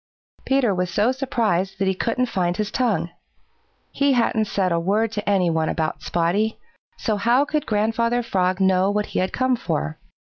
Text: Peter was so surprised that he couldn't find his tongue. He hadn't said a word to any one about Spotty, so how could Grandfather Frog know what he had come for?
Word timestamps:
Peter 0.45 0.73
was 0.73 0.89
so 0.91 1.11
surprised 1.11 1.77
that 1.77 1.87
he 1.87 1.93
couldn't 1.93 2.25
find 2.25 2.57
his 2.57 2.71
tongue. 2.71 3.11
He 3.91 4.13
hadn't 4.13 4.45
said 4.45 4.71
a 4.71 4.79
word 4.79 5.11
to 5.11 5.29
any 5.29 5.51
one 5.51 5.69
about 5.69 6.01
Spotty, 6.01 6.57
so 6.97 7.17
how 7.17 7.45
could 7.45 7.67
Grandfather 7.67 8.23
Frog 8.23 8.59
know 8.59 8.89
what 8.89 9.05
he 9.13 9.19
had 9.19 9.31
come 9.31 9.55
for? 9.55 9.99